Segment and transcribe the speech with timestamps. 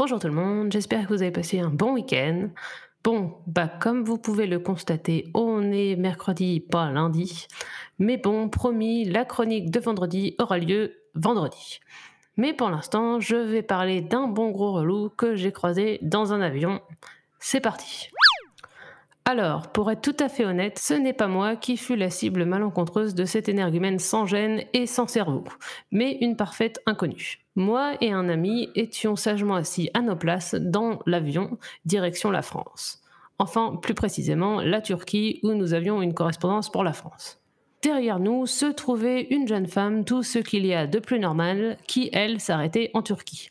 [0.00, 2.48] Bonjour tout le monde, j'espère que vous avez passé un bon week-end.
[3.04, 7.46] Bon, bah comme vous pouvez le constater, on est mercredi, pas lundi.
[7.98, 11.80] Mais bon, promis, la chronique de vendredi aura lieu vendredi.
[12.38, 16.40] Mais pour l'instant, je vais parler d'un bon gros relou que j'ai croisé dans un
[16.40, 16.80] avion.
[17.38, 18.08] C'est parti.
[19.30, 22.44] Alors, pour être tout à fait honnête, ce n'est pas moi qui fus la cible
[22.44, 25.44] malencontreuse de cet énergumène sans gêne et sans cerveau,
[25.92, 27.38] mais une parfaite inconnue.
[27.54, 33.02] Moi et un ami étions sagement assis à nos places dans l'avion, direction la France.
[33.38, 37.40] Enfin, plus précisément, la Turquie, où nous avions une correspondance pour la France.
[37.84, 41.76] Derrière nous se trouvait une jeune femme, tout ce qu'il y a de plus normal,
[41.86, 43.50] qui, elle, s'arrêtait en Turquie.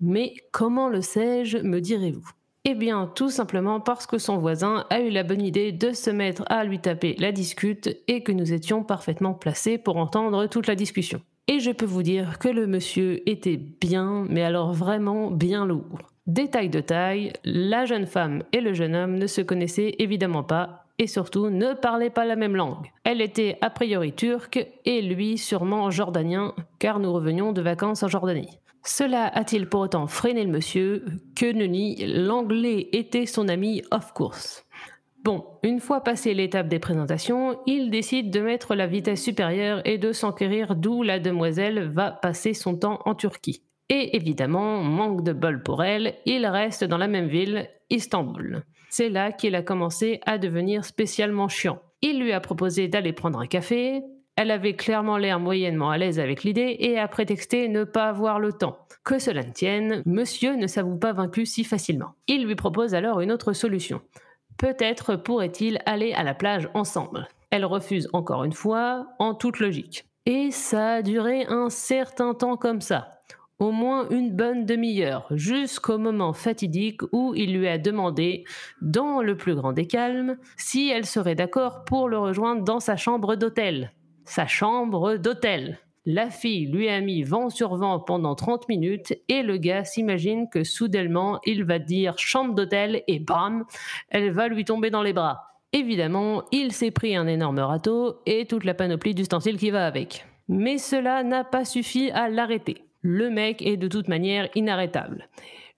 [0.00, 2.30] Mais comment le sais-je, me direz-vous?
[2.70, 6.10] Eh bien, tout simplement parce que son voisin a eu la bonne idée de se
[6.10, 10.66] mettre à lui taper la discute et que nous étions parfaitement placés pour entendre toute
[10.66, 11.22] la discussion.
[11.46, 15.98] Et je peux vous dire que le monsieur était bien, mais alors vraiment bien lourd.
[16.26, 20.84] Détail de taille, la jeune femme et le jeune homme ne se connaissaient évidemment pas
[20.98, 22.92] et surtout ne parlaient pas la même langue.
[23.02, 28.08] Elle était a priori turque et lui sûrement jordanien car nous revenions de vacances en
[28.08, 28.58] Jordanie.
[28.88, 31.04] Cela a-t-il pour autant freiné le monsieur?
[31.36, 32.88] Que nenni, l'anglais?
[32.92, 34.64] était son ami of course.
[35.22, 39.98] Bon, une fois passé l'étape des présentations, il décide de mettre la vitesse supérieure et
[39.98, 43.62] de s'enquérir d'où la demoiselle va passer son temps en Turquie.
[43.90, 48.62] Et évidemment, manque de bol pour elle, il reste dans la même ville, Istanbul.
[48.88, 51.82] C'est là qu'il a commencé à devenir spécialement chiant.
[52.00, 54.02] Il lui a proposé d'aller prendre un café,
[54.38, 58.38] elle avait clairement l'air moyennement à l'aise avec l'idée et a prétexté ne pas avoir
[58.38, 58.78] le temps.
[59.02, 62.14] Que cela ne tienne, monsieur ne s'avoue pas vaincu si facilement.
[62.28, 64.00] Il lui propose alors une autre solution.
[64.56, 67.26] Peut-être pourrait-il aller à la plage ensemble.
[67.50, 70.04] Elle refuse encore une fois, en toute logique.
[70.24, 73.08] Et ça a duré un certain temps comme ça.
[73.58, 78.44] Au moins une bonne demi-heure, jusqu'au moment fatidique où il lui a demandé,
[78.82, 82.96] dans le plus grand des calmes, si elle serait d'accord pour le rejoindre dans sa
[82.96, 83.90] chambre d'hôtel
[84.28, 85.78] sa chambre d'hôtel.
[86.04, 90.48] La fille lui a mis vent sur vent pendant 30 minutes et le gars s'imagine
[90.48, 93.64] que soudainement il va dire chambre d'hôtel et bam,
[94.08, 95.48] elle va lui tomber dans les bras.
[95.72, 100.24] Évidemment, il s'est pris un énorme râteau et toute la panoplie d'ustensiles qui va avec.
[100.48, 102.84] Mais cela n'a pas suffi à l'arrêter.
[103.02, 105.28] Le mec est de toute manière inarrêtable.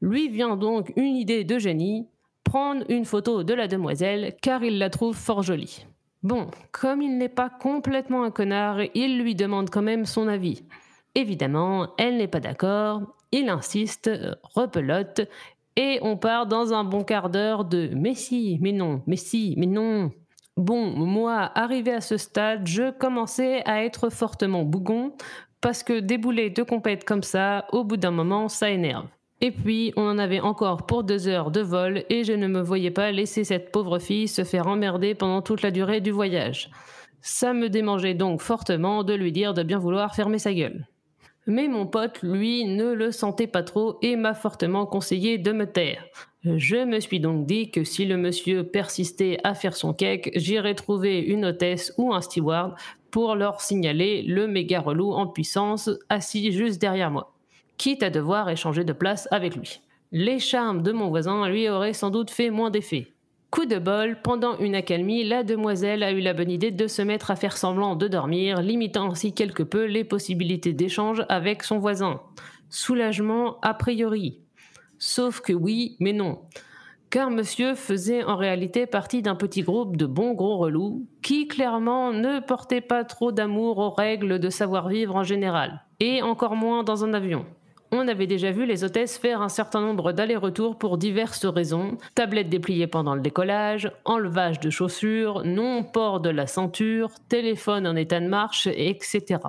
[0.00, 2.06] Lui vient donc une idée de génie,
[2.44, 5.86] prendre une photo de la demoiselle car il la trouve fort jolie.
[6.22, 10.62] Bon, comme il n'est pas complètement un connard, il lui demande quand même son avis.
[11.14, 13.00] Évidemment, elle n'est pas d'accord,
[13.32, 14.10] il insiste,
[14.54, 15.22] repelote,
[15.76, 19.54] et on part dans un bon quart d'heure de mais si, mais non, mais si,
[19.56, 20.10] mais non.
[20.58, 25.14] Bon, moi, arrivé à ce stade, je commençais à être fortement bougon,
[25.62, 29.06] parce que débouler de compète comme ça, au bout d'un moment, ça énerve.
[29.42, 32.60] Et puis, on en avait encore pour deux heures de vol et je ne me
[32.60, 36.70] voyais pas laisser cette pauvre fille se faire emmerder pendant toute la durée du voyage.
[37.22, 40.86] Ça me démangeait donc fortement de lui dire de bien vouloir fermer sa gueule.
[41.46, 45.66] Mais mon pote, lui, ne le sentait pas trop et m'a fortement conseillé de me
[45.66, 46.04] taire.
[46.44, 50.74] Je me suis donc dit que si le monsieur persistait à faire son cake, j'irais
[50.74, 52.74] trouver une hôtesse ou un steward
[53.10, 57.32] pour leur signaler le méga relou en puissance assis juste derrière moi
[57.80, 59.80] quitte à devoir échanger de place avec lui.
[60.12, 63.14] Les charmes de mon voisin lui auraient sans doute fait moins d'effet.
[63.50, 67.00] Coup de bol, pendant une accalmie, la demoiselle a eu la bonne idée de se
[67.00, 71.78] mettre à faire semblant de dormir, limitant ainsi quelque peu les possibilités d'échange avec son
[71.78, 72.20] voisin.
[72.68, 74.40] Soulagement a priori.
[74.98, 76.42] Sauf que oui, mais non.
[77.08, 82.12] Car monsieur faisait en réalité partie d'un petit groupe de bons gros relous qui clairement
[82.12, 87.06] ne portait pas trop d'amour aux règles de savoir-vivre en général, et encore moins dans
[87.06, 87.46] un avion.
[87.92, 91.98] On avait déjà vu les hôtesses faire un certain nombre d'allers-retours pour diverses raisons.
[92.14, 98.20] Tablettes dépliées pendant le décollage, enlevage de chaussures, non-port de la ceinture, téléphone en état
[98.20, 99.40] de marche, etc.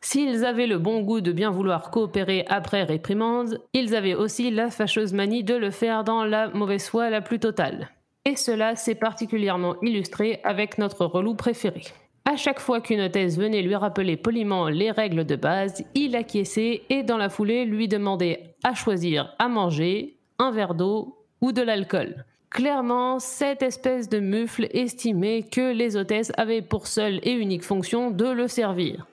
[0.00, 4.70] S'ils avaient le bon goût de bien vouloir coopérer après réprimande, ils avaient aussi la
[4.70, 7.90] fâcheuse manie de le faire dans la mauvaise foi la plus totale.
[8.24, 11.82] Et cela s'est particulièrement illustré avec notre relou préféré.
[12.30, 16.82] À chaque fois qu'une hôtesse venait lui rappeler poliment les règles de base, il acquiesçait
[16.90, 21.62] et dans la foulée lui demandait à choisir à manger, un verre d'eau ou de
[21.62, 22.26] l'alcool.
[22.50, 28.10] Clairement, cette espèce de mufle estimait que les hôtesses avaient pour seule et unique fonction
[28.10, 29.06] de le servir.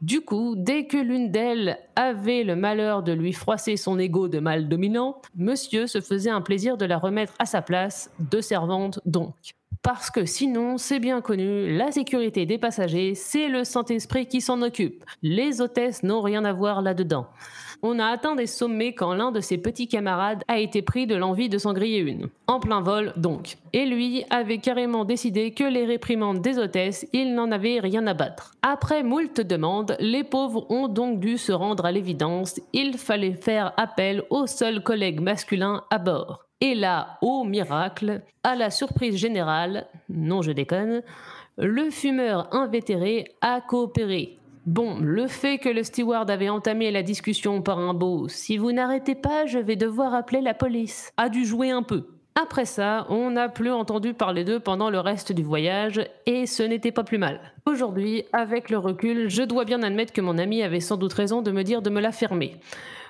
[0.00, 4.38] Du coup, dès que l'une d'elles avait le malheur de lui froisser son ego de
[4.38, 9.00] mal dominant, monsieur se faisait un plaisir de la remettre à sa place, de servante
[9.06, 9.34] donc.
[9.84, 14.62] Parce que sinon, c'est bien connu, la sécurité des passagers, c'est le Saint-Esprit qui s'en
[14.62, 15.04] occupe.
[15.22, 17.26] Les hôtesses n'ont rien à voir là-dedans.
[17.82, 21.14] on a atteint des sommets quand l'un de ses petits camarades a été pris de
[21.14, 22.30] l'envie de s'en griller une.
[22.46, 23.58] En plein vol, donc.
[23.74, 28.14] Et lui avait carrément décidé que les réprimandes des hôtesses, il n'en avait rien à
[28.14, 28.52] battre.
[28.62, 33.74] Après moult demandes, les pauvres ont donc dû se rendre à l'évidence, il fallait faire
[33.76, 36.44] appel au seul collègue masculin à bord.
[36.64, 41.02] Et là, au miracle, à la surprise générale, non je déconne,
[41.58, 44.38] le fumeur invétéré a coopéré.
[44.64, 48.72] Bon, le fait que le steward avait entamé la discussion par un beau Si vous
[48.72, 52.06] n'arrêtez pas, je vais devoir appeler la police a dû jouer un peu.
[52.34, 56.62] Après ça, on n'a plus entendu parler d'eux pendant le reste du voyage, et ce
[56.62, 57.40] n'était pas plus mal.
[57.66, 61.42] Aujourd'hui, avec le recul, je dois bien admettre que mon ami avait sans doute raison
[61.42, 62.56] de me dire de me la fermer.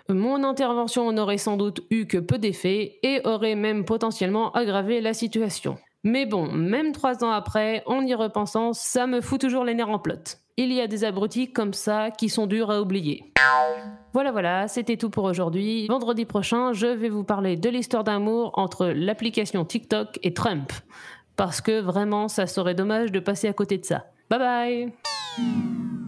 [0.08, 5.14] Mon intervention n'aurait sans doute eu que peu d'effet et aurait même potentiellement aggravé la
[5.14, 5.76] situation.
[6.02, 9.88] Mais bon, même trois ans après, en y repensant, ça me fout toujours les nerfs
[9.88, 13.32] en plot il y a des abrutis comme ça qui sont durs à oublier.
[14.12, 15.86] Voilà, voilà, c'était tout pour aujourd'hui.
[15.88, 20.72] Vendredi prochain, je vais vous parler de l'histoire d'amour entre l'application TikTok et Trump.
[21.36, 24.04] Parce que vraiment, ça serait dommage de passer à côté de ça.
[24.30, 26.03] Bye bye